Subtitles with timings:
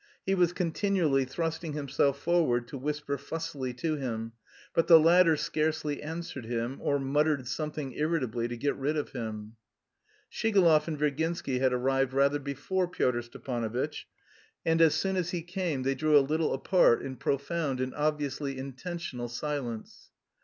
[0.25, 4.31] He was continually thrusting himself forward to whisper fussily to him,
[4.73, 9.57] but the latter scarcely answered him, or muttered something irritably to get rid of him.
[10.27, 14.07] Shigalov and Virginsky had arrived rather before Pyotr Stepanovitch,
[14.65, 18.57] and as soon as he came they drew a little apart in profound and obviously
[18.57, 20.09] intentional silence.